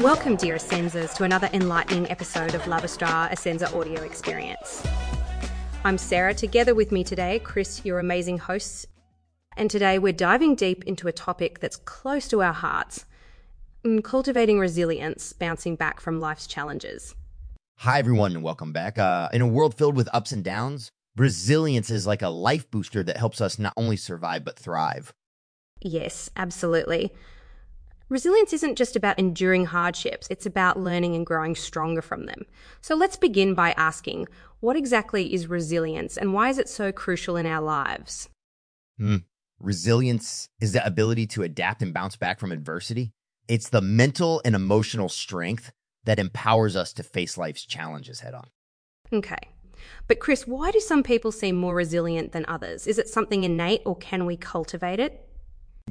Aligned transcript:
Welcome, 0.00 0.36
dear 0.36 0.54
Essenzas, 0.54 1.14
to 1.16 1.24
another 1.24 1.50
enlightening 1.52 2.10
episode 2.10 2.54
of 2.54 2.66
La 2.66 2.80
Vostra 2.80 3.30
Essenza 3.30 3.70
audio 3.74 4.00
experience. 4.00 4.82
I'm 5.84 5.98
Sarah. 5.98 6.32
Together 6.32 6.74
with 6.74 6.90
me 6.90 7.04
today, 7.04 7.38
Chris, 7.40 7.84
your 7.84 7.98
amazing 7.98 8.38
hosts. 8.38 8.86
And 9.58 9.70
today 9.70 9.98
we're 9.98 10.14
diving 10.14 10.54
deep 10.54 10.84
into 10.84 11.06
a 11.06 11.12
topic 11.12 11.60
that's 11.60 11.76
close 11.76 12.28
to 12.28 12.40
our 12.40 12.54
hearts 12.54 13.04
mm, 13.84 14.02
cultivating 14.02 14.58
resilience, 14.58 15.34
bouncing 15.34 15.76
back 15.76 16.00
from 16.00 16.18
life's 16.18 16.46
challenges. 16.46 17.14
Hi, 17.80 17.98
everyone, 17.98 18.32
and 18.32 18.42
welcome 18.42 18.72
back. 18.72 18.96
Uh, 18.98 19.28
in 19.34 19.42
a 19.42 19.46
world 19.46 19.74
filled 19.74 19.96
with 19.96 20.08
ups 20.14 20.32
and 20.32 20.42
downs, 20.42 20.88
resilience 21.14 21.90
is 21.90 22.06
like 22.06 22.22
a 22.22 22.30
life 22.30 22.70
booster 22.70 23.02
that 23.02 23.18
helps 23.18 23.42
us 23.42 23.58
not 23.58 23.74
only 23.76 23.98
survive, 23.98 24.46
but 24.46 24.58
thrive. 24.58 25.12
Yes, 25.82 26.30
absolutely. 26.36 27.12
Resilience 28.10 28.52
isn't 28.52 28.74
just 28.74 28.96
about 28.96 29.20
enduring 29.20 29.66
hardships, 29.66 30.26
it's 30.30 30.44
about 30.44 30.80
learning 30.80 31.14
and 31.14 31.24
growing 31.24 31.54
stronger 31.54 32.02
from 32.02 32.26
them. 32.26 32.44
So 32.80 32.96
let's 32.96 33.16
begin 33.16 33.54
by 33.54 33.70
asking 33.76 34.26
what 34.58 34.74
exactly 34.74 35.32
is 35.32 35.46
resilience 35.46 36.16
and 36.16 36.34
why 36.34 36.48
is 36.48 36.58
it 36.58 36.68
so 36.68 36.90
crucial 36.90 37.36
in 37.36 37.46
our 37.46 37.62
lives? 37.62 38.28
Hmm. 38.98 39.18
Resilience 39.60 40.48
is 40.60 40.72
the 40.72 40.84
ability 40.84 41.28
to 41.28 41.44
adapt 41.44 41.82
and 41.82 41.94
bounce 41.94 42.16
back 42.16 42.40
from 42.40 42.50
adversity. 42.50 43.12
It's 43.46 43.68
the 43.68 43.80
mental 43.80 44.42
and 44.44 44.56
emotional 44.56 45.08
strength 45.08 45.70
that 46.02 46.18
empowers 46.18 46.74
us 46.74 46.92
to 46.94 47.04
face 47.04 47.38
life's 47.38 47.64
challenges 47.64 48.20
head 48.20 48.34
on. 48.34 48.48
Okay. 49.12 49.38
But, 50.08 50.18
Chris, 50.18 50.48
why 50.48 50.72
do 50.72 50.80
some 50.80 51.04
people 51.04 51.30
seem 51.30 51.56
more 51.56 51.76
resilient 51.76 52.32
than 52.32 52.44
others? 52.48 52.88
Is 52.88 52.98
it 52.98 53.08
something 53.08 53.44
innate 53.44 53.82
or 53.86 53.96
can 53.96 54.26
we 54.26 54.36
cultivate 54.36 54.98
it? 54.98 55.28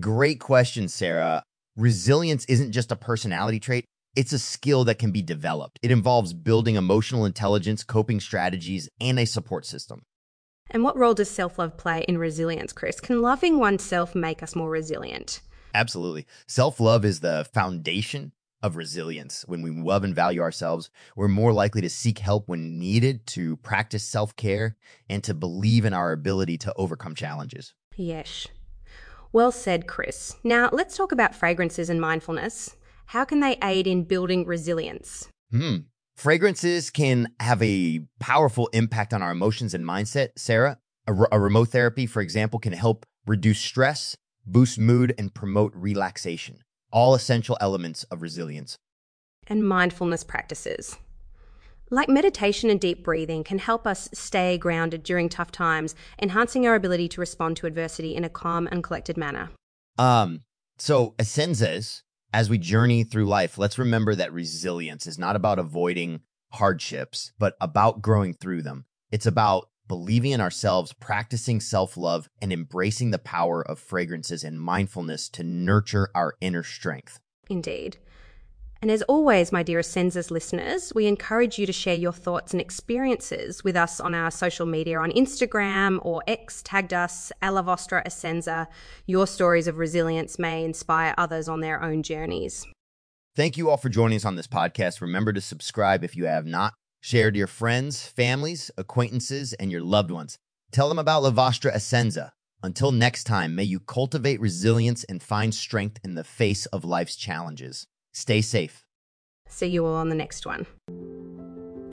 Great 0.00 0.40
question, 0.40 0.88
Sarah 0.88 1.44
resilience 1.78 2.44
isn't 2.46 2.72
just 2.72 2.92
a 2.92 2.96
personality 2.96 3.60
trait, 3.60 3.84
it's 4.16 4.32
a 4.32 4.38
skill 4.38 4.84
that 4.84 4.98
can 4.98 5.12
be 5.12 5.22
developed. 5.22 5.78
It 5.80 5.90
involves 5.90 6.34
building 6.34 6.74
emotional 6.74 7.24
intelligence, 7.24 7.84
coping 7.84 8.20
strategies, 8.20 8.88
and 9.00 9.18
a 9.18 9.24
support 9.24 9.64
system. 9.64 10.02
And 10.70 10.82
what 10.82 10.96
role 10.96 11.14
does 11.14 11.30
self 11.30 11.58
love 11.58 11.78
play 11.78 12.04
in 12.08 12.18
resilience, 12.18 12.72
Chris? 12.72 13.00
Can 13.00 13.22
loving 13.22 13.58
oneself 13.58 14.14
make 14.14 14.42
us 14.42 14.56
more 14.56 14.68
resilient? 14.68 15.40
Absolutely. 15.74 16.26
Self 16.46 16.80
love 16.80 17.04
is 17.04 17.20
the 17.20 17.46
foundation 17.54 18.32
of 18.60 18.76
resilience. 18.76 19.44
When 19.46 19.62
we 19.62 19.70
love 19.70 20.04
and 20.04 20.14
value 20.14 20.40
ourselves, 20.40 20.90
we're 21.14 21.28
more 21.28 21.52
likely 21.52 21.80
to 21.82 21.88
seek 21.88 22.18
help 22.18 22.48
when 22.48 22.78
needed, 22.78 23.26
to 23.28 23.56
practice 23.58 24.04
self 24.04 24.34
care, 24.36 24.76
and 25.08 25.22
to 25.24 25.32
believe 25.32 25.84
in 25.84 25.94
our 25.94 26.12
ability 26.12 26.58
to 26.58 26.74
overcome 26.76 27.14
challenges. 27.14 27.72
Yes. 27.96 28.48
Well 29.32 29.52
said, 29.52 29.86
Chris. 29.86 30.36
Now, 30.42 30.70
let's 30.72 30.96
talk 30.96 31.12
about 31.12 31.34
fragrances 31.34 31.90
and 31.90 32.00
mindfulness. 32.00 32.76
How 33.06 33.24
can 33.24 33.40
they 33.40 33.58
aid 33.62 33.86
in 33.86 34.04
building 34.04 34.46
resilience? 34.46 35.28
Hmm. 35.50 35.76
Fragrances 36.16 36.90
can 36.90 37.28
have 37.38 37.62
a 37.62 38.00
powerful 38.18 38.68
impact 38.72 39.14
on 39.14 39.22
our 39.22 39.30
emotions 39.30 39.74
and 39.74 39.84
mindset. 39.84 40.30
Sarah, 40.36 40.78
aromatherapy, 41.06 42.08
for 42.08 42.20
example, 42.20 42.58
can 42.58 42.72
help 42.72 43.06
reduce 43.26 43.60
stress, 43.60 44.16
boost 44.44 44.78
mood, 44.78 45.14
and 45.18 45.32
promote 45.32 45.72
relaxation. 45.74 46.64
All 46.90 47.14
essential 47.14 47.56
elements 47.60 48.04
of 48.04 48.22
resilience. 48.22 48.76
And 49.46 49.66
mindfulness 49.66 50.24
practices. 50.24 50.96
Like 51.90 52.08
meditation 52.08 52.68
and 52.68 52.78
deep 52.78 53.02
breathing 53.02 53.44
can 53.44 53.58
help 53.58 53.86
us 53.86 54.08
stay 54.12 54.58
grounded 54.58 55.02
during 55.02 55.28
tough 55.28 55.50
times, 55.50 55.94
enhancing 56.20 56.66
our 56.66 56.74
ability 56.74 57.08
to 57.08 57.20
respond 57.20 57.56
to 57.58 57.66
adversity 57.66 58.14
in 58.14 58.24
a 58.24 58.28
calm 58.28 58.68
and 58.70 58.84
collected 58.84 59.16
manner. 59.16 59.50
Um, 59.96 60.42
so 60.78 61.14
Essenzas, 61.18 62.02
as 62.32 62.50
we 62.50 62.58
journey 62.58 63.04
through 63.04 63.26
life, 63.26 63.56
let's 63.56 63.78
remember 63.78 64.14
that 64.14 64.32
resilience 64.32 65.06
is 65.06 65.18
not 65.18 65.34
about 65.34 65.58
avoiding 65.58 66.20
hardships, 66.52 67.32
but 67.38 67.56
about 67.60 68.02
growing 68.02 68.34
through 68.34 68.62
them. 68.62 68.84
It's 69.10 69.26
about 69.26 69.70
believing 69.86 70.32
in 70.32 70.40
ourselves, 70.40 70.92
practicing 70.92 71.60
self 71.60 71.96
love, 71.96 72.28
and 72.42 72.52
embracing 72.52 73.10
the 73.10 73.18
power 73.18 73.62
of 73.62 73.78
fragrances 73.78 74.44
and 74.44 74.60
mindfulness 74.60 75.30
to 75.30 75.42
nurture 75.42 76.10
our 76.14 76.34
inner 76.42 76.62
strength. 76.62 77.18
Indeed. 77.48 77.96
And 78.80 78.92
as 78.92 79.02
always, 79.02 79.50
my 79.50 79.64
dearest 79.64 79.90
Essenzas 79.90 80.30
listeners, 80.30 80.92
we 80.94 81.06
encourage 81.06 81.58
you 81.58 81.66
to 81.66 81.72
share 81.72 81.96
your 81.96 82.12
thoughts 82.12 82.52
and 82.52 82.60
experiences 82.60 83.64
with 83.64 83.74
us 83.74 83.98
on 83.98 84.14
our 84.14 84.30
social 84.30 84.66
media 84.66 85.00
on 85.00 85.10
Instagram 85.10 85.98
or 86.02 86.22
X, 86.28 86.62
tagged 86.62 86.94
us, 86.94 87.32
Alla 87.42 87.64
Vostra 87.64 88.04
Essenza. 88.06 88.68
Your 89.04 89.26
stories 89.26 89.66
of 89.66 89.78
resilience 89.78 90.38
may 90.38 90.64
inspire 90.64 91.12
others 91.18 91.48
on 91.48 91.60
their 91.60 91.82
own 91.82 92.04
journeys. 92.04 92.66
Thank 93.34 93.56
you 93.56 93.68
all 93.68 93.76
for 93.76 93.88
joining 93.88 94.16
us 94.16 94.24
on 94.24 94.36
this 94.36 94.46
podcast. 94.46 95.00
Remember 95.00 95.32
to 95.32 95.40
subscribe 95.40 96.04
if 96.04 96.16
you 96.16 96.26
have 96.26 96.46
not. 96.46 96.74
Share 97.00 97.32
to 97.32 97.38
your 97.38 97.46
friends, 97.48 98.06
families, 98.06 98.70
acquaintances, 98.76 99.54
and 99.54 99.72
your 99.72 99.82
loved 99.82 100.12
ones. 100.12 100.38
Tell 100.70 100.88
them 100.88 100.98
about 100.98 101.22
La 101.24 101.30
Vostra 101.30 101.72
Essenza. 101.72 102.30
Until 102.62 102.92
next 102.92 103.24
time, 103.24 103.54
may 103.54 103.64
you 103.64 103.80
cultivate 103.80 104.40
resilience 104.40 105.04
and 105.04 105.22
find 105.22 105.54
strength 105.54 105.98
in 106.04 106.14
the 106.14 106.24
face 106.24 106.66
of 106.66 106.84
life's 106.84 107.16
challenges. 107.16 107.86
Stay 108.18 108.40
safe. 108.40 108.84
See 109.46 109.68
you 109.68 109.86
all 109.86 109.94
on 109.94 110.08
the 110.08 110.14
next 110.16 110.44
one. 110.44 110.66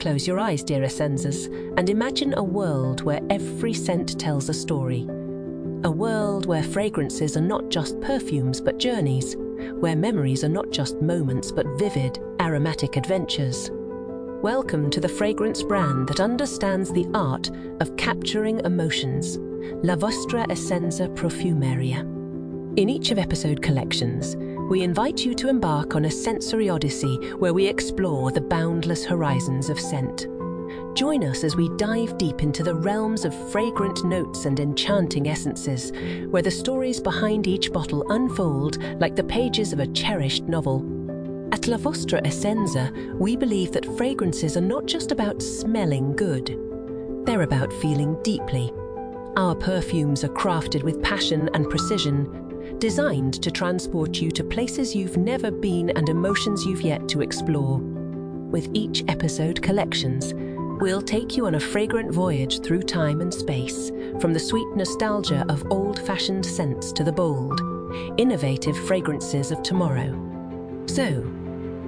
Close 0.00 0.26
your 0.26 0.40
eyes, 0.40 0.64
dear 0.64 0.82
Essenzas, 0.82 1.46
and 1.78 1.88
imagine 1.88 2.34
a 2.36 2.42
world 2.42 3.02
where 3.02 3.20
every 3.30 3.72
scent 3.72 4.18
tells 4.18 4.48
a 4.48 4.52
story. 4.52 5.06
A 5.84 5.90
world 5.90 6.46
where 6.46 6.64
fragrances 6.64 7.36
are 7.36 7.48
not 7.54 7.68
just 7.68 8.00
perfumes 8.00 8.60
but 8.60 8.78
journeys, 8.78 9.36
where 9.78 9.94
memories 9.94 10.42
are 10.42 10.48
not 10.48 10.72
just 10.72 11.00
moments 11.00 11.52
but 11.52 11.78
vivid, 11.78 12.18
aromatic 12.40 12.96
adventures. 12.96 13.70
Welcome 14.42 14.90
to 14.90 15.00
the 15.00 15.08
fragrance 15.08 15.62
brand 15.62 16.08
that 16.08 16.18
understands 16.18 16.92
the 16.92 17.06
art 17.14 17.52
of 17.78 17.96
capturing 17.96 18.58
emotions, 18.64 19.38
La 19.84 19.94
Vostra 19.94 20.44
Essenza 20.48 21.06
Profumeria. 21.14 22.00
In 22.76 22.90
each 22.90 23.12
of 23.12 23.18
episode 23.18 23.62
collections, 23.62 24.34
we 24.68 24.82
invite 24.82 25.24
you 25.24 25.32
to 25.32 25.48
embark 25.48 25.94
on 25.94 26.06
a 26.06 26.10
sensory 26.10 26.68
odyssey 26.68 27.16
where 27.36 27.54
we 27.54 27.66
explore 27.66 28.32
the 28.32 28.40
boundless 28.40 29.04
horizons 29.04 29.70
of 29.70 29.78
scent. 29.78 30.26
Join 30.96 31.22
us 31.22 31.44
as 31.44 31.54
we 31.54 31.68
dive 31.76 32.18
deep 32.18 32.42
into 32.42 32.64
the 32.64 32.74
realms 32.74 33.24
of 33.24 33.52
fragrant 33.52 34.04
notes 34.04 34.44
and 34.44 34.58
enchanting 34.58 35.28
essences, 35.28 35.92
where 36.30 36.42
the 36.42 36.50
stories 36.50 37.00
behind 37.00 37.46
each 37.46 37.72
bottle 37.72 38.10
unfold 38.10 38.82
like 38.98 39.14
the 39.14 39.22
pages 39.22 39.72
of 39.72 39.78
a 39.78 39.86
cherished 39.88 40.44
novel. 40.44 40.84
At 41.52 41.68
La 41.68 41.76
Vostra 41.76 42.20
Essenza, 42.26 42.90
we 43.20 43.36
believe 43.36 43.70
that 43.70 43.96
fragrances 43.96 44.56
are 44.56 44.62
not 44.62 44.86
just 44.86 45.12
about 45.12 45.40
smelling 45.40 46.16
good, 46.16 46.58
they're 47.24 47.42
about 47.42 47.72
feeling 47.74 48.20
deeply. 48.24 48.72
Our 49.36 49.54
perfumes 49.54 50.24
are 50.24 50.28
crafted 50.28 50.82
with 50.82 51.02
passion 51.02 51.50
and 51.54 51.68
precision, 51.70 52.45
designed 52.78 53.42
to 53.42 53.50
transport 53.50 54.20
you 54.20 54.30
to 54.30 54.44
places 54.44 54.94
you've 54.94 55.16
never 55.16 55.50
been 55.50 55.90
and 55.90 56.08
emotions 56.08 56.64
you've 56.64 56.82
yet 56.82 57.08
to 57.08 57.22
explore. 57.22 57.78
With 57.78 58.70
each 58.74 59.04
episode 59.08 59.62
collections, 59.62 60.34
we'll 60.34 61.02
take 61.02 61.36
you 61.36 61.46
on 61.46 61.54
a 61.54 61.60
fragrant 61.60 62.12
voyage 62.12 62.60
through 62.62 62.82
time 62.82 63.20
and 63.20 63.32
space, 63.32 63.90
from 64.20 64.32
the 64.32 64.40
sweet 64.40 64.68
nostalgia 64.76 65.44
of 65.48 65.64
old 65.70 65.98
fashioned 66.00 66.44
scents 66.44 66.92
to 66.92 67.04
the 67.04 67.12
bold, 67.12 67.60
innovative 68.18 68.76
fragrances 68.86 69.50
of 69.50 69.62
tomorrow. 69.62 70.12
So, 70.86 71.22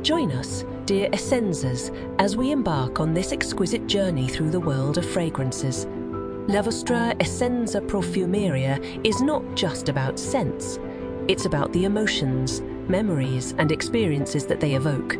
join 0.02 0.32
us, 0.32 0.64
dear 0.86 1.10
Essenzas, 1.10 1.94
as 2.18 2.36
we 2.36 2.50
embark 2.50 2.98
on 2.98 3.12
this 3.12 3.32
exquisite 3.32 3.86
journey 3.86 4.26
through 4.26 4.50
the 4.50 4.60
world 4.60 4.98
of 4.98 5.08
fragrances 5.08 5.86
La 6.48 6.62
Vostra 6.62 7.14
Essenza 7.20 7.78
Profumeria 7.78 8.80
is 9.04 9.20
not 9.20 9.44
just 9.54 9.90
about 9.90 10.18
scents, 10.18 10.78
it's 11.28 11.44
about 11.44 11.70
the 11.74 11.84
emotions, 11.84 12.62
memories, 12.88 13.54
and 13.58 13.70
experiences 13.70 14.46
that 14.46 14.58
they 14.58 14.72
evoke. 14.72 15.18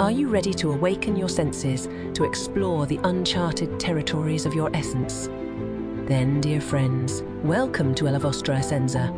Are 0.00 0.10
you 0.10 0.28
ready 0.28 0.54
to 0.54 0.72
awaken 0.72 1.14
your 1.14 1.28
senses 1.28 1.90
to 2.14 2.24
explore 2.24 2.86
the 2.86 2.98
uncharted 3.04 3.78
territories 3.78 4.46
of 4.46 4.54
your 4.54 4.74
essence? 4.74 5.28
Then, 6.06 6.40
dear 6.40 6.62
friends, 6.62 7.22
welcome 7.42 7.94
to 7.94 8.04
La 8.06 8.18
Vostra 8.18 8.56
Essenza. 8.56 9.12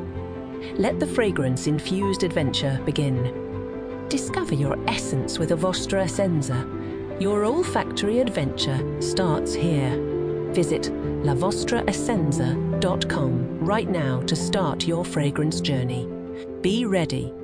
Let 0.77 0.99
the 0.99 1.07
fragrance 1.07 1.69
infused 1.69 2.25
adventure 2.25 2.81
begin. 2.85 4.09
Discover 4.09 4.57
your 4.57 4.77
essence 4.89 5.39
with 5.39 5.53
a 5.53 5.57
Vostra 5.57 6.03
Essenza. 6.03 6.67
Your 7.21 7.45
olfactory 7.45 8.19
adventure 8.19 9.01
starts 9.01 9.55
here. 9.55 10.18
Visit 10.53 10.91
lavostraessenza.com 11.23 13.65
right 13.65 13.89
now 13.89 14.21
to 14.23 14.37
start 14.37 14.87
your 14.87 15.05
fragrance 15.05 15.61
journey. 15.61 16.09
Be 16.63 16.87
ready 16.87 17.35